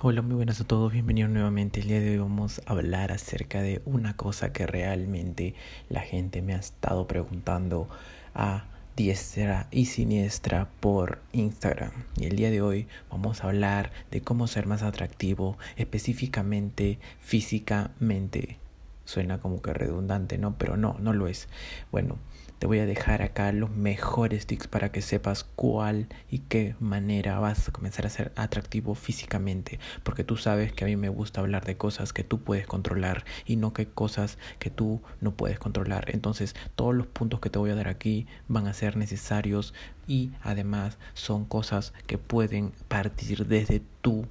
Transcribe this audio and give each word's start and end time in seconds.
Hola, 0.00 0.22
muy 0.22 0.36
buenas 0.36 0.60
a 0.60 0.64
todos, 0.64 0.92
bienvenidos 0.92 1.32
nuevamente. 1.32 1.80
El 1.80 1.88
día 1.88 1.98
de 1.98 2.10
hoy 2.10 2.18
vamos 2.18 2.62
a 2.64 2.70
hablar 2.70 3.10
acerca 3.10 3.62
de 3.62 3.82
una 3.84 4.14
cosa 4.14 4.52
que 4.52 4.64
realmente 4.64 5.56
la 5.88 6.02
gente 6.02 6.40
me 6.40 6.54
ha 6.54 6.58
estado 6.58 7.08
preguntando 7.08 7.88
a 8.32 8.66
diestra 8.94 9.66
y 9.72 9.86
siniestra 9.86 10.68
por 10.78 11.20
Instagram. 11.32 11.90
Y 12.16 12.26
el 12.26 12.36
día 12.36 12.52
de 12.52 12.62
hoy 12.62 12.86
vamos 13.10 13.42
a 13.42 13.48
hablar 13.48 13.90
de 14.12 14.20
cómo 14.20 14.46
ser 14.46 14.66
más 14.66 14.84
atractivo, 14.84 15.58
específicamente 15.74 17.00
físicamente. 17.18 18.56
Suena 19.04 19.38
como 19.38 19.60
que 19.62 19.74
redundante, 19.74 20.38
¿no? 20.38 20.56
Pero 20.58 20.76
no, 20.76 20.96
no 21.00 21.12
lo 21.12 21.26
es. 21.26 21.48
Bueno, 21.90 22.18
te 22.58 22.66
voy 22.66 22.80
a 22.80 22.86
dejar 22.86 23.22
acá 23.22 23.52
los 23.52 23.70
mejores 23.70 24.46
tips 24.46 24.66
para 24.66 24.90
que 24.90 25.02
sepas 25.02 25.44
cuál 25.44 26.08
y 26.30 26.40
qué 26.40 26.74
manera 26.80 27.38
vas 27.38 27.68
a 27.68 27.72
comenzar 27.72 28.06
a 28.06 28.10
ser 28.10 28.32
atractivo 28.36 28.94
físicamente. 28.94 29.78
Porque 30.02 30.24
tú 30.24 30.36
sabes 30.36 30.72
que 30.72 30.84
a 30.84 30.86
mí 30.86 30.96
me 30.96 31.08
gusta 31.08 31.40
hablar 31.40 31.64
de 31.64 31.76
cosas 31.76 32.12
que 32.12 32.24
tú 32.24 32.40
puedes 32.40 32.66
controlar 32.66 33.24
y 33.46 33.56
no 33.56 33.72
que 33.72 33.86
cosas 33.86 34.38
que 34.58 34.70
tú 34.70 35.00
no 35.20 35.32
puedes 35.32 35.58
controlar. 35.58 36.10
Entonces 36.10 36.56
todos 36.74 36.94
los 36.94 37.06
puntos 37.06 37.40
que 37.40 37.50
te 37.50 37.58
voy 37.58 37.70
a 37.70 37.76
dar 37.76 37.88
aquí 37.88 38.26
van 38.48 38.66
a 38.66 38.74
ser 38.74 38.96
necesarios 38.96 39.72
y 40.06 40.32
además 40.42 40.98
son 41.14 41.44
cosas 41.44 41.92
que 42.06 42.18
pueden 42.18 42.72
partir 42.88 43.46
desde 43.46 43.82
tu 44.02 44.26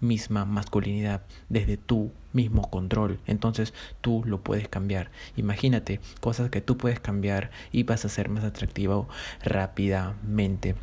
misma 0.00 0.44
masculinidad, 0.44 1.22
desde 1.48 1.76
tu 1.76 2.12
mismo 2.38 2.70
control. 2.70 3.18
Entonces 3.26 3.74
tú 4.00 4.22
lo 4.24 4.42
puedes 4.42 4.68
cambiar. 4.68 5.10
Imagínate 5.34 5.98
cosas 6.20 6.50
que 6.50 6.60
tú 6.60 6.78
puedes 6.78 7.00
cambiar 7.00 7.50
y 7.72 7.82
vas 7.82 8.04
a 8.04 8.08
ser 8.08 8.28
más 8.28 8.44
atractivo 8.44 9.08
rápidamente. 9.42 10.76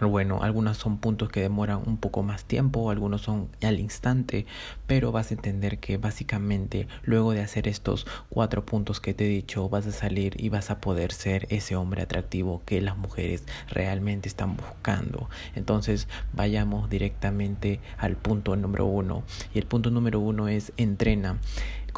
Bueno, 0.00 0.42
algunos 0.42 0.76
son 0.76 0.98
puntos 0.98 1.28
que 1.28 1.40
demoran 1.40 1.82
un 1.84 1.96
poco 1.96 2.22
más 2.22 2.44
tiempo, 2.44 2.90
algunos 2.90 3.22
son 3.22 3.48
al 3.62 3.80
instante, 3.80 4.46
pero 4.86 5.10
vas 5.10 5.30
a 5.30 5.34
entender 5.34 5.78
que 5.78 5.96
básicamente 5.96 6.86
luego 7.02 7.32
de 7.32 7.40
hacer 7.40 7.66
estos 7.66 8.06
cuatro 8.28 8.64
puntos 8.64 9.00
que 9.00 9.12
te 9.12 9.26
he 9.26 9.28
dicho, 9.28 9.68
vas 9.68 9.86
a 9.86 9.92
salir 9.92 10.40
y 10.40 10.50
vas 10.50 10.70
a 10.70 10.80
poder 10.80 11.12
ser 11.12 11.46
ese 11.50 11.74
hombre 11.74 12.02
atractivo 12.02 12.62
que 12.64 12.80
las 12.80 12.96
mujeres 12.96 13.44
realmente 13.68 14.28
están 14.28 14.56
buscando. 14.56 15.28
Entonces, 15.56 16.06
vayamos 16.32 16.88
directamente 16.88 17.80
al 17.96 18.16
punto 18.16 18.54
número 18.54 18.86
uno. 18.86 19.24
Y 19.52 19.58
el 19.58 19.66
punto 19.66 19.90
número 19.90 20.20
uno 20.20 20.48
es 20.48 20.72
entrena 20.76 21.38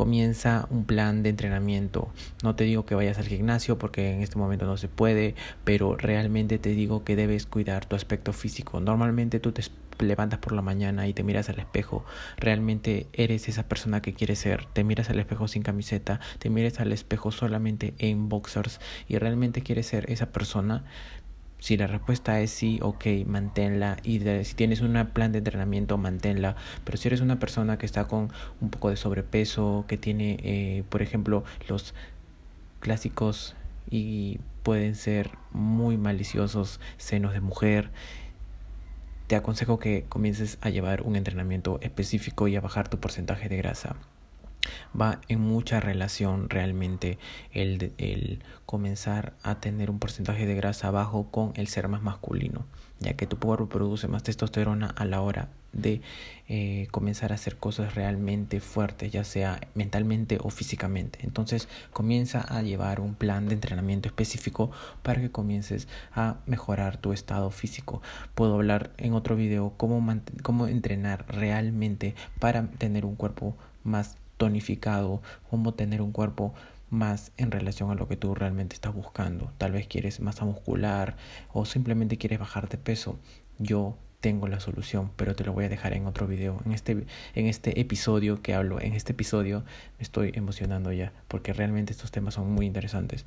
comienza 0.01 0.67
un 0.71 0.87
plan 0.87 1.23
de 1.23 1.29
entrenamiento. 1.29 2.09
No 2.43 2.57
te 2.57 2.65
digo 2.65 2.87
que 2.87 2.95
vayas 2.95 3.19
al 3.19 3.27
gimnasio 3.27 3.77
porque 3.77 4.15
en 4.15 4.23
este 4.23 4.39
momento 4.39 4.65
no 4.65 4.79
se 4.79 4.89
puede, 4.89 5.35
pero 5.63 5.95
realmente 5.95 6.59
te 6.59 6.71
digo 6.71 7.05
que 7.05 7.17
debes 7.17 7.45
cuidar 7.45 7.85
tu 7.85 7.97
aspecto 7.97 8.33
físico. 8.33 8.81
Normalmente 8.81 9.41
tú 9.41 9.53
te 9.53 9.61
levantas 9.99 10.39
por 10.39 10.53
la 10.53 10.63
mañana 10.63 11.07
y 11.07 11.13
te 11.13 11.23
miras 11.23 11.51
al 11.51 11.59
espejo, 11.59 12.07
realmente 12.39 13.09
eres 13.13 13.47
esa 13.51 13.69
persona 13.69 14.01
que 14.01 14.15
quieres 14.15 14.39
ser, 14.39 14.65
te 14.73 14.85
miras 14.85 15.11
al 15.11 15.19
espejo 15.19 15.49
sin 15.49 15.63
camiseta, 15.63 16.19
te 16.39 16.49
miras 16.49 16.81
al 16.81 16.95
espejo 16.95 17.31
solamente 17.31 17.93
en 17.99 18.31
boxers 18.31 18.81
y 19.07 19.19
realmente 19.19 19.61
quieres 19.61 19.87
ser 19.87 20.11
esa 20.11 20.33
persona, 20.33 20.85
si 21.61 21.77
la 21.77 21.87
respuesta 21.87 22.41
es 22.41 22.51
sí, 22.51 22.81
ok, 22.83 23.05
manténla. 23.27 23.99
Y 24.03 24.21
si 24.45 24.55
tienes 24.55 24.81
un 24.81 24.93
plan 25.13 25.31
de 25.33 25.39
entrenamiento, 25.39 25.99
manténla. 25.99 26.57
Pero 26.85 26.99
si 26.99 27.09
eres 27.09 27.21
una 27.21 27.39
persona 27.39 27.79
que 27.79 27.87
está 27.87 28.09
con 28.09 28.33
un 28.61 28.71
poco 28.71 28.91
de 28.91 28.97
sobrepeso, 28.97 29.85
que 29.87 29.99
tiene, 29.99 30.39
eh, 30.43 30.85
por 30.89 31.03
ejemplo, 31.03 31.45
los 31.69 31.95
clásicos 32.81 33.55
y 33.91 34.41
pueden 34.63 34.95
ser 34.95 35.31
muy 35.53 35.99
maliciosos 35.99 36.81
senos 36.97 37.35
de 37.35 37.41
mujer, 37.41 37.91
te 39.27 39.37
aconsejo 39.37 39.79
que 39.79 40.07
comiences 40.09 40.59
a 40.63 40.71
llevar 40.71 41.03
un 41.03 41.15
entrenamiento 41.15 41.79
específico 41.83 42.49
y 42.49 42.57
a 42.57 42.61
bajar 42.61 42.89
tu 42.89 42.99
porcentaje 42.99 43.49
de 43.49 43.59
grasa 43.59 43.97
va 44.99 45.21
en 45.29 45.41
mucha 45.41 45.81
relación 45.81 46.49
realmente 46.51 47.19
el, 47.53 47.93
el 47.99 48.43
comenzar 48.67 49.35
a 49.43 49.61
tener 49.61 49.91
un 49.91 49.99
porcentaje 49.99 50.47
de 50.47 50.55
grasa 50.55 50.91
bajo 50.91 51.31
con 51.31 51.53
el 51.57 51.69
ser 51.69 51.89
más 51.89 52.03
masculino, 52.03 52.67
ya 53.01 53.15
que 53.15 53.27
tu 53.27 53.39
cuerpo 53.39 53.69
produce 53.69 54.09
más 54.09 54.23
testosterona 54.23 54.89
a 54.89 55.05
la 55.05 55.21
hora 55.21 55.49
de 55.73 56.01
eh, 56.49 56.89
comenzar 56.91 57.33
a 57.33 57.37
hacer 57.37 57.57
cosas 57.57 57.95
realmente 57.95 58.61
fuertes, 58.61 59.13
ya 59.13 59.25
sea 59.25 59.61
mentalmente 59.75 60.39
o 60.43 60.51
físicamente. 60.51 61.21
Entonces 61.23 61.69
comienza 61.93 62.41
a 62.41 62.63
llevar 62.63 63.01
un 63.01 63.15
plan 63.15 63.49
de 63.49 63.55
entrenamiento 63.55 64.09
específico 64.09 64.71
para 65.03 65.21
que 65.21 65.31
comiences 65.31 65.87
a 66.13 66.39
mejorar 66.47 66.97
tu 66.97 67.13
estado 67.13 67.51
físico. 67.51 68.03
Puedo 68.35 68.55
hablar 68.55 68.91
en 68.99 69.15
otro 69.15 69.37
video 69.37 69.75
cómo, 69.77 70.05
cómo 70.43 70.67
entrenar 70.67 71.25
realmente 71.29 72.15
para 72.39 72.67
tener 72.71 73.05
un 73.05 73.15
cuerpo 73.15 73.57
más 73.85 74.17
tonificado, 74.41 75.21
cómo 75.51 75.75
tener 75.75 76.01
un 76.01 76.13
cuerpo 76.13 76.55
más 76.89 77.31
en 77.37 77.51
relación 77.51 77.91
a 77.91 77.95
lo 77.95 78.09
que 78.09 78.17
tú 78.17 78.35
realmente 78.35 78.75
estás 78.75 78.95
buscando. 78.95 79.53
Tal 79.59 79.73
vez 79.73 79.87
quieres 79.87 80.19
masa 80.21 80.47
muscular 80.47 81.19
o 81.53 81.67
simplemente 81.67 82.17
quieres 82.17 82.39
bajar 82.39 82.67
de 82.71 82.79
peso. 82.79 83.19
Yo 83.59 83.99
tengo 84.23 84.49
la 84.49 84.59
solución, 84.59 85.11
pero 85.17 85.37
te 85.37 85.45
lo 85.45 85.53
voy 85.53 85.67
a 85.67 85.69
dejar 85.69 85.93
en 85.93 86.07
otro 86.07 86.27
video. 86.27 86.59
En 86.65 86.73
este, 86.73 86.93
en 87.35 87.47
este 87.47 87.79
episodio 87.81 88.41
que 88.41 88.55
hablo, 88.55 88.81
en 88.81 88.95
este 88.95 89.13
episodio 89.13 89.63
me 89.99 90.03
estoy 90.03 90.33
emocionando 90.35 90.91
ya, 90.91 91.13
porque 91.29 91.53
realmente 91.53 91.93
estos 91.93 92.11
temas 92.11 92.33
son 92.33 92.51
muy 92.51 92.65
interesantes. 92.65 93.27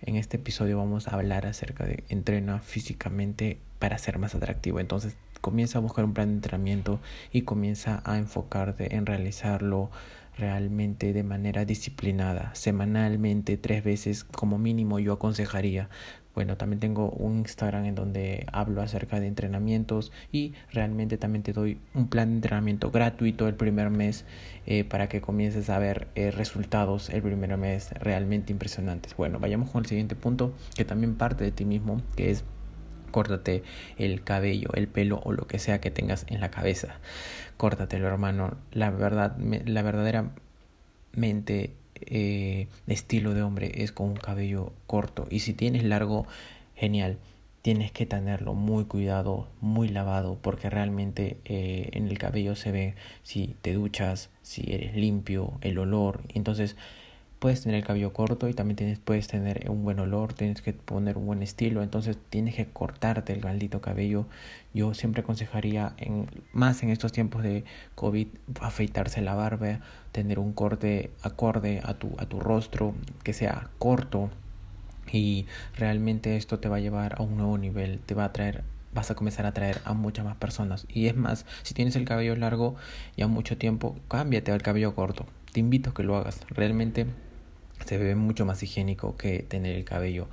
En 0.00 0.14
este 0.14 0.36
episodio 0.36 0.78
vamos 0.78 1.08
a 1.08 1.14
hablar 1.16 1.44
acerca 1.44 1.84
de 1.84 2.04
entrena 2.08 2.60
físicamente 2.60 3.58
para 3.80 3.98
ser 3.98 4.20
más 4.20 4.36
atractivo. 4.36 4.78
Entonces 4.78 5.16
comienza 5.40 5.78
a 5.78 5.80
buscar 5.82 6.04
un 6.04 6.14
plan 6.14 6.28
de 6.28 6.34
entrenamiento 6.34 7.00
y 7.32 7.42
comienza 7.42 8.00
a 8.04 8.16
enfocarte 8.16 8.94
en 8.94 9.06
realizarlo 9.06 9.90
realmente 10.36 11.12
de 11.12 11.22
manera 11.22 11.64
disciplinada, 11.64 12.54
semanalmente, 12.54 13.56
tres 13.56 13.84
veces 13.84 14.24
como 14.24 14.58
mínimo 14.58 14.98
yo 14.98 15.14
aconsejaría. 15.14 15.88
Bueno, 16.34 16.56
también 16.56 16.80
tengo 16.80 17.10
un 17.10 17.40
Instagram 17.40 17.84
en 17.84 17.94
donde 17.94 18.46
hablo 18.52 18.80
acerca 18.80 19.20
de 19.20 19.26
entrenamientos 19.26 20.12
y 20.32 20.54
realmente 20.70 21.18
también 21.18 21.42
te 21.42 21.52
doy 21.52 21.78
un 21.94 22.08
plan 22.08 22.30
de 22.30 22.34
entrenamiento 22.36 22.90
gratuito 22.90 23.48
el 23.48 23.54
primer 23.54 23.90
mes 23.90 24.24
eh, 24.64 24.84
para 24.84 25.08
que 25.10 25.20
comiences 25.20 25.68
a 25.68 25.78
ver 25.78 26.08
eh, 26.14 26.30
resultados 26.30 27.10
el 27.10 27.22
primer 27.22 27.54
mes 27.58 27.90
realmente 27.92 28.50
impresionantes. 28.50 29.14
Bueno, 29.14 29.40
vayamos 29.40 29.70
con 29.70 29.82
el 29.82 29.86
siguiente 29.86 30.16
punto 30.16 30.54
que 30.74 30.86
también 30.86 31.16
parte 31.16 31.44
de 31.44 31.52
ti 31.52 31.66
mismo, 31.66 32.00
que 32.16 32.30
es 32.30 32.44
córtate 33.12 33.62
el 33.96 34.24
cabello, 34.24 34.70
el 34.74 34.88
pelo 34.88 35.20
o 35.22 35.30
lo 35.30 35.46
que 35.46 35.60
sea 35.60 35.80
que 35.80 35.92
tengas 35.92 36.26
en 36.28 36.40
la 36.40 36.50
cabeza. 36.50 36.96
Córtatelo, 37.56 38.08
hermano. 38.08 38.56
La 38.72 38.90
verdad, 38.90 39.36
la 39.38 39.82
verdadera 39.82 40.32
mente 41.12 41.74
eh, 42.06 42.66
estilo 42.86 43.34
de 43.34 43.42
hombre 43.42 43.82
es 43.82 43.92
con 43.92 44.08
un 44.08 44.16
cabello 44.16 44.72
corto. 44.86 45.26
Y 45.30 45.40
si 45.40 45.54
tienes 45.54 45.84
largo, 45.84 46.26
genial. 46.74 47.18
Tienes 47.62 47.92
que 47.92 48.06
tenerlo 48.06 48.54
muy 48.54 48.86
cuidado, 48.86 49.46
muy 49.60 49.86
lavado, 49.86 50.36
porque 50.42 50.68
realmente 50.68 51.36
eh, 51.44 51.90
en 51.92 52.08
el 52.08 52.18
cabello 52.18 52.56
se 52.56 52.72
ve 52.72 52.94
si 53.22 53.54
te 53.62 53.74
duchas, 53.74 54.30
si 54.42 54.72
eres 54.72 54.96
limpio, 54.96 55.58
el 55.60 55.78
olor. 55.78 56.22
Entonces, 56.34 56.74
puedes 57.42 57.60
tener 57.60 57.78
el 57.78 57.84
cabello 57.84 58.12
corto 58.12 58.48
y 58.48 58.54
también 58.54 58.76
tienes, 58.76 59.00
puedes 59.00 59.26
tener 59.26 59.68
un 59.68 59.82
buen 59.82 59.98
olor, 59.98 60.32
tienes 60.32 60.62
que 60.62 60.72
poner 60.72 61.18
un 61.18 61.26
buen 61.26 61.42
estilo, 61.42 61.82
entonces 61.82 62.16
tienes 62.30 62.54
que 62.54 62.66
cortarte 62.66 63.32
el 63.32 63.42
maldito 63.42 63.80
cabello. 63.80 64.26
Yo 64.72 64.94
siempre 64.94 65.22
aconsejaría, 65.22 65.92
en, 65.96 66.28
más 66.52 66.84
en 66.84 66.90
estos 66.90 67.10
tiempos 67.10 67.42
de 67.42 67.64
COVID, 67.96 68.28
afeitarse 68.60 69.22
la 69.22 69.34
barba, 69.34 69.80
tener 70.12 70.38
un 70.38 70.52
corte 70.52 71.10
acorde 71.22 71.80
a 71.82 71.94
tu, 71.94 72.12
a 72.18 72.26
tu 72.26 72.38
rostro, 72.38 72.94
que 73.24 73.32
sea 73.32 73.70
corto. 73.80 74.30
Y 75.12 75.46
realmente 75.74 76.36
esto 76.36 76.60
te 76.60 76.68
va 76.68 76.76
a 76.76 76.80
llevar 76.80 77.16
a 77.18 77.24
un 77.24 77.36
nuevo 77.36 77.58
nivel, 77.58 77.98
te 77.98 78.14
va 78.14 78.26
a 78.26 78.32
traer 78.32 78.62
vas 78.94 79.10
a 79.10 79.14
comenzar 79.16 79.46
a 79.46 79.48
atraer 79.48 79.80
a 79.84 79.94
muchas 79.94 80.24
más 80.24 80.36
personas. 80.36 80.86
Y 80.88 81.06
es 81.08 81.16
más, 81.16 81.44
si 81.64 81.74
tienes 81.74 81.96
el 81.96 82.04
cabello 82.04 82.36
largo 82.36 82.76
ya 83.16 83.26
mucho 83.26 83.58
tiempo, 83.58 83.96
cámbiate 84.06 84.52
al 84.52 84.62
cabello 84.62 84.94
corto. 84.94 85.26
Te 85.52 85.58
invito 85.58 85.90
a 85.90 85.94
que 85.94 86.04
lo 86.04 86.16
hagas. 86.16 86.40
Realmente 86.50 87.06
se 87.84 87.98
ve 87.98 88.14
mucho 88.14 88.44
más 88.44 88.62
higiénico 88.62 89.16
que 89.16 89.40
tener 89.40 89.76
el 89.76 89.84
cabello 89.84 90.28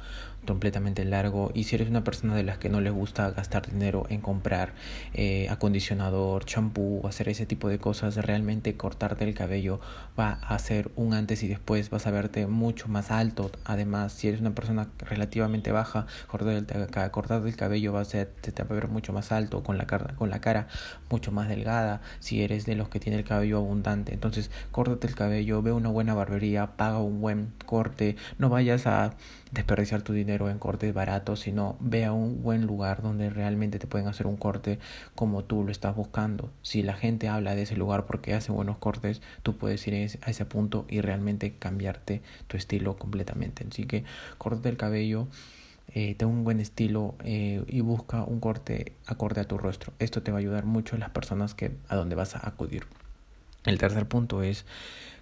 completamente 0.45 1.05
largo 1.05 1.51
y 1.53 1.65
si 1.65 1.75
eres 1.75 1.89
una 1.89 2.03
persona 2.03 2.35
de 2.35 2.43
las 2.43 2.57
que 2.57 2.69
no 2.69 2.81
les 2.81 2.93
gusta 2.93 3.29
gastar 3.31 3.69
dinero 3.69 4.05
en 4.09 4.21
comprar 4.21 4.73
eh, 5.13 5.47
acondicionador, 5.49 6.45
champú, 6.45 7.01
hacer 7.07 7.29
ese 7.29 7.45
tipo 7.45 7.69
de 7.69 7.77
cosas, 7.77 8.15
realmente 8.15 8.75
cortarte 8.75 9.25
el 9.25 9.33
cabello 9.33 9.79
va 10.19 10.39
a 10.41 10.55
hacer 10.55 10.91
un 10.95 11.13
antes 11.13 11.43
y 11.43 11.47
después, 11.47 11.89
vas 11.89 12.07
a 12.07 12.11
verte 12.11 12.47
mucho 12.47 12.87
más 12.87 13.11
alto. 13.11 13.51
Además, 13.63 14.13
si 14.13 14.27
eres 14.27 14.41
una 14.41 14.55
persona 14.55 14.87
relativamente 14.97 15.71
baja, 15.71 16.07
cortarte 16.27 17.49
el 17.49 17.55
cabello 17.55 17.93
va 17.93 18.01
a 18.01 18.05
ser, 18.05 18.27
te, 18.41 18.51
va 18.63 18.69
a 18.69 18.73
ver 18.73 18.87
mucho 18.87 19.13
más 19.13 19.31
alto, 19.31 19.63
con 19.63 19.77
la, 19.77 19.85
cara, 19.85 20.15
con 20.15 20.29
la 20.29 20.41
cara 20.41 20.67
mucho 21.09 21.31
más 21.31 21.47
delgada. 21.47 22.01
Si 22.19 22.41
eres 22.41 22.65
de 22.65 22.75
los 22.75 22.89
que 22.89 22.99
tiene 22.99 23.17
el 23.17 23.23
cabello 23.23 23.57
abundante, 23.57 24.13
entonces 24.13 24.51
córtate 24.71 25.07
el 25.07 25.15
cabello, 25.15 25.61
ve 25.61 25.71
una 25.71 25.89
buena 25.89 26.13
barbería, 26.13 26.67
paga 26.75 26.99
un 26.99 27.21
buen 27.21 27.38
corte, 27.65 28.15
no 28.37 28.49
vayas 28.49 28.87
a 28.87 29.13
desperdiciar 29.51 30.01
tu 30.01 30.13
dinero 30.13 30.49
en 30.49 30.59
cortes 30.59 30.93
baratos, 30.93 31.39
sino 31.39 31.75
ve 31.79 32.05
a 32.05 32.13
un 32.13 32.43
buen 32.43 32.65
lugar 32.65 33.01
donde 33.01 33.29
realmente 33.29 33.79
te 33.79 33.87
pueden 33.87 34.07
hacer 34.07 34.27
un 34.27 34.37
corte 34.37 34.79
como 35.15 35.43
tú 35.43 35.63
lo 35.63 35.71
estás 35.71 35.95
buscando. 35.95 36.51
Si 36.61 36.83
la 36.83 36.93
gente 36.93 37.29
habla 37.29 37.55
de 37.55 37.63
ese 37.63 37.75
lugar 37.75 38.05
porque 38.05 38.33
hace 38.33 38.51
buenos 38.51 38.77
cortes, 38.77 39.21
tú 39.43 39.57
puedes 39.57 39.85
ir 39.87 40.19
a 40.21 40.29
ese 40.29 40.45
punto 40.45 40.85
y 40.87 41.01
realmente 41.01 41.53
cambiarte 41.57 42.21
tu 42.47 42.57
estilo 42.57 42.97
completamente. 42.97 43.65
Así 43.69 43.85
que 43.85 44.03
corte 44.37 44.69
el 44.69 44.77
cabello. 44.77 45.27
Eh, 45.95 46.13
ten 46.13 46.27
un 46.27 46.43
buen 46.43 46.59
estilo 46.59 47.15
eh, 47.23 47.63
y 47.67 47.81
busca 47.81 48.23
un 48.23 48.39
corte 48.39 48.93
acorde 49.07 49.41
a 49.41 49.45
tu 49.45 49.57
rostro. 49.57 49.91
Esto 49.97 50.21
te 50.21 50.31
va 50.31 50.37
a 50.37 50.39
ayudar 50.39 50.65
mucho 50.65 50.95
a 50.95 50.99
las 50.99 51.09
personas 51.09 51.55
que 51.55 51.71
a 51.87 51.95
donde 51.95 52.15
vas 52.15 52.35
a 52.35 52.47
acudir. 52.47 52.85
El 53.65 53.77
tercer 53.77 54.07
punto 54.07 54.41
es 54.43 54.65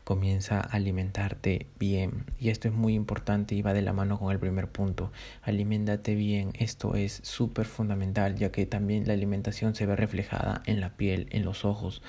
comienza 0.07 0.61
a 0.61 0.77
alimentarte 0.77 1.67
bien. 1.79 2.23
Y 2.39 2.47
esto 2.47 2.69
es 2.69 2.73
muy 2.73 2.93
importante 2.93 3.55
y 3.55 3.61
va 3.61 3.73
de 3.73 3.81
la 3.81 3.91
mano 3.91 4.17
con 4.17 4.31
el 4.31 4.39
primer 4.39 4.69
punto. 4.69 5.11
Aliméntate 5.41 6.15
bien. 6.15 6.53
Esto 6.57 6.95
es 6.95 7.19
súper 7.23 7.65
fundamental 7.65 8.37
ya 8.37 8.49
que 8.49 8.65
también 8.65 9.05
la 9.05 9.11
alimentación 9.11 9.75
se 9.75 9.85
ve 9.85 9.97
reflejada 9.97 10.61
en 10.65 10.79
la 10.79 10.95
piel, 10.95 11.27
en 11.31 11.43
los 11.43 11.65
ojos 11.65 12.01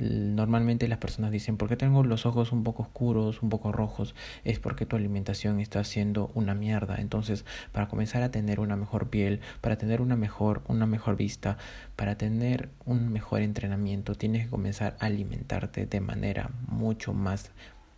normalmente 0.00 0.88
las 0.88 0.98
personas 0.98 1.30
dicen, 1.30 1.56
¿por 1.56 1.68
qué 1.68 1.76
tengo 1.76 2.04
los 2.04 2.26
ojos 2.26 2.52
un 2.52 2.64
poco 2.64 2.82
oscuros, 2.82 3.42
un 3.42 3.50
poco 3.50 3.72
rojos? 3.72 4.14
Es 4.44 4.58
porque 4.58 4.86
tu 4.86 4.96
alimentación 4.96 5.60
está 5.60 5.82
siendo 5.84 6.30
una 6.34 6.54
mierda. 6.54 6.96
Entonces, 6.96 7.44
para 7.72 7.88
comenzar 7.88 8.22
a 8.22 8.30
tener 8.30 8.60
una 8.60 8.76
mejor 8.76 9.10
piel, 9.10 9.40
para 9.60 9.76
tener 9.76 10.00
una 10.00 10.16
mejor, 10.16 10.62
una 10.68 10.86
mejor 10.86 11.16
vista, 11.16 11.58
para 11.96 12.16
tener 12.16 12.70
un 12.84 13.12
mejor 13.12 13.42
entrenamiento, 13.42 14.14
tienes 14.14 14.44
que 14.44 14.50
comenzar 14.50 14.96
a 15.00 15.06
alimentarte 15.06 15.86
de 15.86 16.00
manera 16.00 16.50
mucho 16.66 17.12
más 17.12 17.50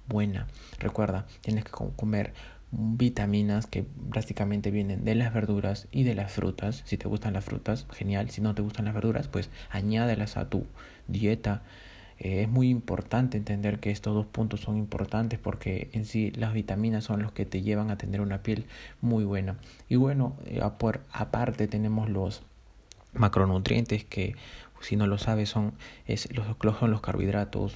buena. 0.08 0.46
Recuerda, 0.78 1.26
tienes 1.40 1.64
que 1.64 1.70
comer 1.70 2.32
vitaminas 2.72 3.66
que 3.66 3.84
prácticamente 4.10 4.70
vienen 4.70 5.04
de 5.04 5.14
las 5.14 5.32
verduras 5.32 5.88
y 5.92 6.04
de 6.04 6.14
las 6.14 6.32
frutas. 6.32 6.82
Si 6.86 6.96
te 6.96 7.06
gustan 7.06 7.34
las 7.34 7.44
frutas, 7.44 7.86
genial. 7.92 8.30
Si 8.30 8.40
no 8.40 8.54
te 8.54 8.62
gustan 8.62 8.86
las 8.86 8.94
verduras, 8.94 9.28
pues 9.28 9.50
añádelas 9.70 10.36
a 10.36 10.48
tu 10.48 10.66
dieta. 11.06 11.62
Eh, 12.22 12.42
es 12.42 12.48
muy 12.48 12.68
importante 12.70 13.36
entender 13.36 13.80
que 13.80 13.90
estos 13.90 14.14
dos 14.14 14.26
puntos 14.26 14.60
son 14.60 14.76
importantes 14.76 15.40
porque 15.40 15.90
en 15.92 16.04
sí 16.04 16.30
las 16.30 16.54
vitaminas 16.54 17.02
son 17.02 17.20
los 17.20 17.32
que 17.32 17.46
te 17.46 17.62
llevan 17.62 17.90
a 17.90 17.98
tener 17.98 18.20
una 18.20 18.44
piel 18.44 18.66
muy 19.00 19.24
buena. 19.24 19.56
Y 19.88 19.96
bueno, 19.96 20.36
eh, 20.46 20.62
por, 20.78 21.00
aparte 21.12 21.66
tenemos 21.66 22.08
los 22.08 22.42
macronutrientes 23.12 24.04
que 24.04 24.36
si 24.80 24.94
no 24.94 25.08
lo 25.08 25.18
sabes 25.18 25.48
son, 25.48 25.74
es, 26.06 26.28
los, 26.32 26.46
son 26.78 26.92
los 26.92 27.00
carbohidratos, 27.00 27.74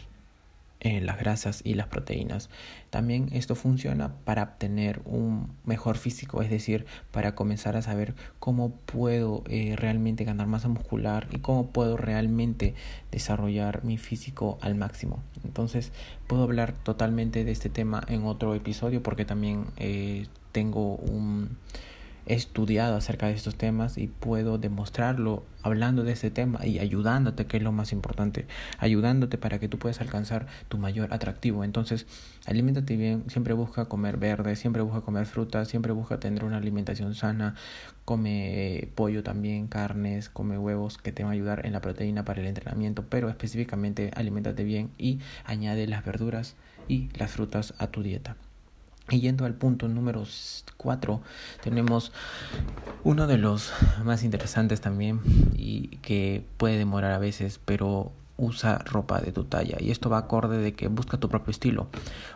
eh, 0.81 1.00
las 1.00 1.19
grasas 1.19 1.62
y 1.64 1.75
las 1.75 1.87
proteínas. 1.87 2.50
También 2.90 3.31
esto 3.32 3.55
funciona 3.55 4.12
para 4.25 4.43
obtener 4.43 5.00
un 5.06 5.52
mejor 5.64 5.96
físico, 5.96 6.43
es 6.43 6.50
decir, 6.50 6.84
para 7.12 7.34
comenzar 7.34 7.76
a 7.76 7.82
saber 7.82 8.14
cómo 8.38 8.70
puedo 8.70 9.43
eh, 9.49 9.75
realmente 9.76 10.25
ganar 10.25 10.46
masa 10.46 10.69
muscular 10.69 11.28
y 11.32 11.38
cómo 11.38 11.70
puedo 11.70 11.96
realmente 11.96 12.75
desarrollar 13.11 13.84
mi 13.84 13.96
físico 13.96 14.58
al 14.61 14.75
máximo. 14.75 15.23
Entonces, 15.44 15.93
puedo 16.26 16.43
hablar 16.43 16.73
totalmente 16.73 17.44
de 17.44 17.52
este 17.52 17.70
tema 17.70 18.02
en 18.08 18.25
otro 18.25 18.55
episodio 18.55 19.02
porque 19.02 19.25
también 19.25 19.67
eh, 19.78 20.26
tengo 20.52 20.96
un 20.96 21.56
he 22.26 22.34
estudiado 22.34 22.96
acerca 22.96 23.26
de 23.26 23.34
estos 23.34 23.56
temas 23.56 23.99
y 23.99 24.08
puedo 24.08 24.58
demostrarlo 24.58 25.44
hablando 25.62 26.05
de 26.05 26.12
este 26.12 26.31
tema 26.31 26.64
y 26.67 26.78
ayudándote, 26.78 27.46
que 27.46 27.56
es 27.56 27.62
lo 27.62 27.73
más 27.73 27.93
importante, 27.93 28.46
ayudándote 28.78 29.38
para 29.38 29.58
que 29.58 29.69
tú 29.69 29.78
puedas 29.78 30.00
alcanzar 30.00 30.46
tu 30.69 30.78
mayor 30.78 31.12
atractivo. 31.12 31.64
Entonces, 31.64 32.06
aliméntate 32.46 32.96
bien, 32.96 33.25
siempre 33.28 33.55
busca 33.55 33.87
comer 33.87 34.17
verde, 34.17 34.56
siempre 34.56 34.82
busca 34.82 35.00
comer 35.00 35.26
frutas, 35.26 35.69
siempre 35.69 35.93
busca 35.93 36.20
tener 36.20 36.44
una 36.44 36.58
alimentación 36.58 37.14
sana, 37.14 37.55
come 38.05 38.88
pollo 38.94 39.23
también, 39.23 39.67
carnes, 39.69 40.28
come 40.28 40.58
huevos 40.58 40.99
que 40.99 41.12
te 41.12 41.23
van 41.23 41.31
a 41.31 41.34
ayudar 41.34 41.67
en 41.67 41.73
la 41.73 41.81
proteína 41.81 42.25
para 42.25 42.40
el 42.40 42.46
entrenamiento, 42.46 43.05
pero 43.08 43.28
específicamente 43.28 44.11
aliméntate 44.14 44.64
bien 44.64 44.90
y 44.99 45.20
añade 45.44 45.87
las 45.87 46.05
verduras 46.05 46.56
y 46.88 47.08
las 47.19 47.31
frutas 47.32 47.75
a 47.78 47.88
tu 47.88 48.02
dieta. 48.02 48.37
Y 49.08 49.20
yendo 49.20 49.44
al 49.44 49.54
punto 49.54 49.86
número 49.88 50.24
4, 50.76 51.20
tenemos 51.62 52.12
uno 53.04 53.26
de 53.26 53.38
los 53.38 53.72
más 54.04 54.24
interesantes 54.24 54.80
también 54.80 55.20
y 55.54 55.98
que 55.98 56.44
puede 56.56 56.76
demorar 56.76 57.12
a 57.12 57.18
veces, 57.18 57.60
pero 57.64 58.12
usa 58.36 58.78
ropa 58.78 59.20
de 59.20 59.32
tu 59.32 59.44
talla. 59.44 59.76
Y 59.80 59.90
esto 59.90 60.10
va 60.10 60.18
acorde 60.18 60.58
de 60.58 60.74
que 60.74 60.88
busca 60.88 61.18
tu 61.18 61.28
propio 61.28 61.50
estilo. 61.50 61.86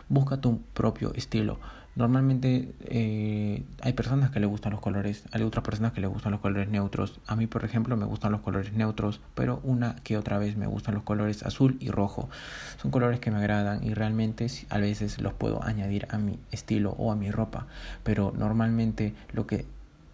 Busca 0.09 0.37
tu 0.37 0.61
propio 0.73 1.13
estilo. 1.13 1.59
Normalmente 1.95 2.73
eh, 2.85 3.63
hay 3.81 3.93
personas 3.93 4.31
que 4.31 4.39
le 4.39 4.45
gustan 4.45 4.71
los 4.71 4.79
colores, 4.79 5.23
hay 5.33 5.41
otras 5.41 5.65
personas 5.65 5.91
que 5.91 5.99
le 5.99 6.07
gustan 6.07 6.31
los 6.31 6.39
colores 6.39 6.69
neutros. 6.69 7.19
A 7.27 7.35
mí, 7.35 7.47
por 7.47 7.65
ejemplo, 7.65 7.97
me 7.97 8.05
gustan 8.05 8.31
los 8.31 8.39
colores 8.39 8.71
neutros, 8.71 9.19
pero 9.35 9.59
una 9.63 9.95
que 10.03 10.17
otra 10.17 10.37
vez 10.37 10.55
me 10.55 10.67
gustan 10.67 10.93
los 10.95 11.03
colores 11.03 11.43
azul 11.43 11.75
y 11.81 11.89
rojo. 11.89 12.29
Son 12.81 12.91
colores 12.91 13.19
que 13.19 13.29
me 13.29 13.39
agradan 13.39 13.83
y 13.83 13.93
realmente 13.93 14.47
a 14.69 14.77
veces 14.77 15.21
los 15.21 15.33
puedo 15.33 15.63
añadir 15.63 16.07
a 16.11 16.17
mi 16.17 16.39
estilo 16.51 16.91
o 16.91 17.11
a 17.11 17.17
mi 17.17 17.29
ropa. 17.29 17.67
Pero 18.03 18.33
normalmente 18.37 19.13
lo 19.33 19.45
que 19.45 19.65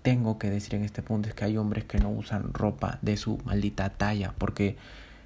tengo 0.01 0.39
que 0.39 0.49
decir 0.49 0.73
en 0.73 0.83
este 0.83 1.03
punto 1.03 1.29
es 1.29 1.35
que 1.35 1.45
hay 1.45 1.57
hombres 1.57 1.85
que 1.85 1.99
no 1.99 2.09
usan 2.09 2.53
ropa 2.53 2.97
de 3.03 3.17
su 3.17 3.37
maldita 3.45 3.89
talla 3.89 4.33
porque 4.39 4.77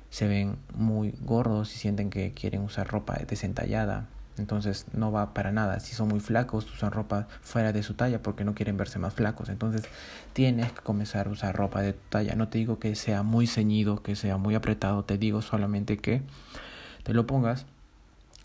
se 0.09 0.27
ven 0.27 0.57
muy 0.75 1.13
gordos 1.21 1.74
y 1.74 1.80
sienten 1.80 2.09
que 2.09 2.31
quieren 2.31 2.62
usar 2.62 2.88
ropa 2.88 3.15
desentallada 3.25 4.07
entonces 4.37 4.85
no 4.93 5.11
va 5.11 5.33
para 5.33 5.51
nada. 5.51 5.79
Si 5.79 5.93
son 5.93 6.07
muy 6.07 6.19
flacos, 6.19 6.71
usan 6.71 6.91
ropa 6.91 7.27
fuera 7.41 7.73
de 7.73 7.83
su 7.83 7.93
talla 7.93 8.21
porque 8.21 8.43
no 8.43 8.53
quieren 8.53 8.77
verse 8.77 8.99
más 8.99 9.13
flacos. 9.13 9.49
Entonces 9.49 9.83
tienes 10.33 10.71
que 10.71 10.81
comenzar 10.81 11.27
a 11.27 11.31
usar 11.31 11.55
ropa 11.55 11.81
de 11.81 11.93
tu 11.93 12.09
talla. 12.09 12.35
No 12.35 12.47
te 12.47 12.57
digo 12.57 12.79
que 12.79 12.95
sea 12.95 13.23
muy 13.23 13.47
ceñido, 13.47 14.01
que 14.01 14.15
sea 14.15 14.37
muy 14.37 14.55
apretado. 14.55 15.03
Te 15.03 15.17
digo 15.17 15.41
solamente 15.41 15.97
que 15.97 16.21
te 17.03 17.13
lo 17.13 17.27
pongas, 17.27 17.65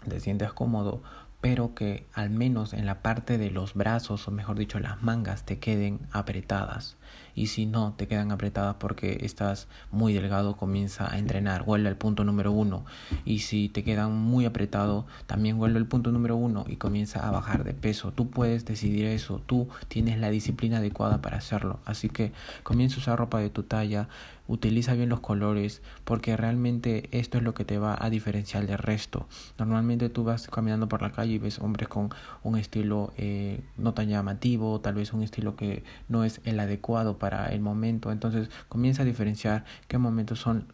te 0.08 0.20
sientas 0.20 0.52
cómodo, 0.52 1.02
pero 1.46 1.76
que 1.76 2.04
al 2.12 2.28
menos 2.28 2.72
en 2.72 2.86
la 2.86 3.02
parte 3.02 3.38
de 3.38 3.52
los 3.52 3.74
brazos, 3.74 4.26
o 4.26 4.32
mejor 4.32 4.58
dicho, 4.58 4.80
las 4.80 5.04
mangas, 5.04 5.44
te 5.44 5.60
queden 5.60 6.00
apretadas. 6.10 6.96
Y 7.36 7.46
si 7.46 7.66
no 7.66 7.94
te 7.96 8.08
quedan 8.08 8.32
apretadas 8.32 8.74
porque 8.80 9.18
estás 9.20 9.68
muy 9.92 10.12
delgado 10.12 10.56
comienza 10.56 11.08
a 11.08 11.18
entrenar. 11.18 11.64
Vuelve 11.64 11.88
al 11.88 11.96
punto 11.96 12.24
número 12.24 12.50
uno. 12.50 12.84
Y 13.24 13.40
si 13.40 13.68
te 13.68 13.84
quedan 13.84 14.12
muy 14.16 14.44
apretado 14.44 15.06
también 15.26 15.56
vuelve 15.56 15.78
al 15.78 15.86
punto 15.86 16.10
número 16.10 16.34
uno 16.34 16.64
y 16.66 16.76
comienza 16.76 17.28
a 17.28 17.30
bajar 17.30 17.62
de 17.62 17.74
peso. 17.74 18.10
Tú 18.10 18.28
puedes 18.28 18.64
decidir 18.64 19.06
eso. 19.06 19.40
Tú 19.46 19.68
tienes 19.86 20.18
la 20.18 20.30
disciplina 20.30 20.78
adecuada 20.78 21.22
para 21.22 21.36
hacerlo. 21.36 21.78
Así 21.84 22.08
que 22.08 22.32
comienza 22.64 22.96
a 22.96 22.98
usar 22.98 23.18
ropa 23.20 23.38
de 23.38 23.50
tu 23.50 23.62
talla 23.62 24.08
utiliza 24.48 24.94
bien 24.94 25.08
los 25.08 25.20
colores 25.20 25.82
porque 26.04 26.36
realmente 26.36 27.08
esto 27.12 27.38
es 27.38 27.44
lo 27.44 27.54
que 27.54 27.64
te 27.64 27.78
va 27.78 27.96
a 27.98 28.10
diferenciar 28.10 28.66
del 28.66 28.78
resto. 28.78 29.26
Normalmente 29.58 30.08
tú 30.08 30.24
vas 30.24 30.48
caminando 30.48 30.88
por 30.88 31.02
la 31.02 31.12
calle 31.12 31.32
y 31.34 31.38
ves 31.38 31.58
hombres 31.58 31.88
con 31.88 32.10
un 32.42 32.56
estilo 32.56 33.12
eh, 33.16 33.60
no 33.76 33.94
tan 33.94 34.08
llamativo 34.08 34.80
tal 34.80 34.94
vez 34.94 35.12
un 35.12 35.22
estilo 35.22 35.56
que 35.56 35.84
no 36.08 36.24
es 36.24 36.40
el 36.44 36.60
adecuado 36.60 37.18
para 37.18 37.46
el 37.48 37.60
momento. 37.60 38.12
Entonces 38.12 38.50
comienza 38.68 39.02
a 39.02 39.04
diferenciar 39.04 39.64
qué 39.88 39.98
momentos 39.98 40.38
son 40.38 40.66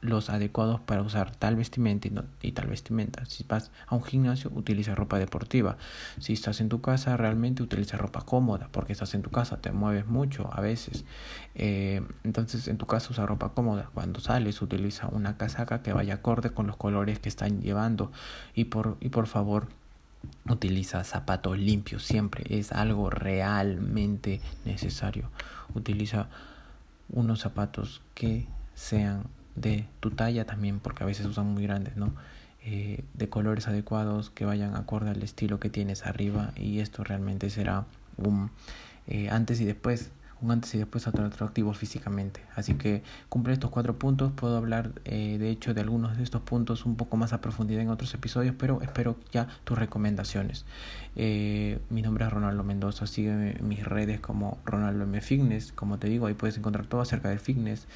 los 0.00 0.30
adecuados 0.30 0.80
para 0.80 1.02
usar 1.02 1.34
tal 1.36 1.56
vestimenta 1.56 2.08
y, 2.40 2.52
tal 2.52 2.66
vestimenta. 2.68 3.24
Si 3.26 3.44
vas 3.44 3.70
a 3.86 3.94
un 3.94 4.02
gimnasio, 4.02 4.50
utiliza 4.54 4.94
ropa 4.94 5.18
deportiva. 5.18 5.76
Si 6.18 6.32
estás 6.32 6.60
en 6.60 6.68
tu 6.68 6.80
casa, 6.80 7.16
realmente 7.16 7.62
utiliza 7.62 7.96
ropa 7.98 8.22
cómoda, 8.22 8.68
porque 8.72 8.92
estás 8.92 9.14
en 9.14 9.22
tu 9.22 9.30
casa, 9.30 9.58
te 9.58 9.72
mueves 9.72 10.06
mucho 10.06 10.48
a 10.52 10.60
veces. 10.60 11.04
Eh, 11.54 12.02
entonces, 12.24 12.68
en 12.68 12.78
tu 12.78 12.86
casa 12.86 13.08
usa 13.10 13.26
ropa 13.26 13.50
cómoda. 13.50 13.90
Cuando 13.92 14.20
sales, 14.20 14.62
utiliza 14.62 15.08
una 15.08 15.36
casaca 15.36 15.82
que 15.82 15.92
vaya 15.92 16.14
acorde 16.14 16.50
con 16.50 16.66
los 16.66 16.76
colores 16.76 17.18
que 17.18 17.28
están 17.28 17.60
llevando. 17.60 18.10
Y 18.54 18.64
por, 18.64 18.96
y 19.00 19.10
por 19.10 19.26
favor, 19.26 19.68
utiliza 20.48 21.04
zapatos 21.04 21.58
limpios 21.58 22.04
siempre. 22.04 22.44
Es 22.48 22.72
algo 22.72 23.10
realmente 23.10 24.40
necesario. 24.64 25.30
Utiliza 25.74 26.28
unos 27.10 27.40
zapatos 27.40 28.00
que 28.14 28.46
sean 28.74 29.24
de 29.56 29.86
tu 30.00 30.10
talla 30.10 30.44
también, 30.44 30.80
porque 30.80 31.02
a 31.02 31.06
veces 31.06 31.26
usan 31.26 31.46
muy 31.46 31.62
grandes, 31.64 31.96
¿no? 31.96 32.12
Eh, 32.62 33.04
de 33.14 33.28
colores 33.30 33.68
adecuados 33.68 34.28
que 34.28 34.44
vayan 34.44 34.76
acorde 34.76 35.08
al 35.08 35.22
estilo 35.22 35.58
que 35.58 35.70
tienes 35.70 36.04
arriba 36.04 36.52
y 36.56 36.80
esto 36.80 37.02
realmente 37.02 37.48
será 37.48 37.86
un 38.18 38.50
eh, 39.06 39.30
antes 39.30 39.62
y 39.62 39.64
después 39.64 40.10
un 40.42 40.50
antes 40.50 40.74
y 40.74 40.78
después 40.78 41.06
atractivo 41.06 41.72
físicamente. 41.72 42.42
Así 42.54 42.74
que 42.74 43.02
cumple 43.30 43.54
estos 43.54 43.70
cuatro 43.70 43.98
puntos. 43.98 44.32
Puedo 44.32 44.58
hablar 44.58 44.92
eh, 45.06 45.38
de 45.38 45.48
hecho 45.48 45.72
de 45.72 45.80
algunos 45.80 46.18
de 46.18 46.22
estos 46.22 46.42
puntos 46.42 46.84
un 46.84 46.96
poco 46.96 47.16
más 47.16 47.32
a 47.32 47.40
profundidad 47.40 47.80
en 47.80 47.88
otros 47.88 48.12
episodios 48.12 48.54
pero 48.58 48.82
espero 48.82 49.16
ya 49.32 49.48
tus 49.64 49.78
recomendaciones. 49.78 50.66
Mi 51.16 52.02
nombre 52.02 52.26
es 52.26 52.30
Ronaldo 52.30 52.62
Mendoza. 52.62 53.06
Sígueme 53.06 53.56
mis 53.62 53.84
redes 53.84 54.20
como 54.20 54.58
Ronaldo 54.66 55.04
M 55.04 55.18
Fitness. 55.22 55.72
Como 55.72 55.98
te 55.98 56.08
digo 56.08 56.26
ahí 56.26 56.34
puedes 56.34 56.58
encontrar 56.58 56.86
todo 56.86 57.00
acerca 57.00 57.30
del 57.30 57.40
fitness 57.40 57.86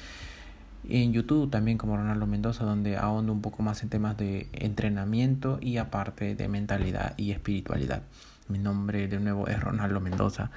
en 0.89 1.13
YouTube 1.13 1.49
también 1.49 1.77
como 1.77 1.97
Ronaldo 1.97 2.27
Mendoza, 2.27 2.65
donde 2.65 2.97
ahondo 2.97 3.31
un 3.31 3.41
poco 3.41 3.63
más 3.63 3.83
en 3.83 3.89
temas 3.89 4.17
de 4.17 4.47
entrenamiento 4.53 5.57
y 5.61 5.77
aparte 5.77 6.35
de 6.35 6.47
mentalidad 6.47 7.13
y 7.17 7.31
espiritualidad. 7.31 8.03
Mi 8.47 8.59
nombre 8.59 9.07
de 9.07 9.19
nuevo 9.19 9.47
es 9.47 9.59
Ronaldo 9.59 9.99
Mendoza 9.99 10.51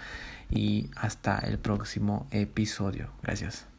y 0.51 0.91
hasta 0.97 1.39
el 1.39 1.59
próximo 1.59 2.27
episodio. 2.31 3.11
Gracias. 3.23 3.78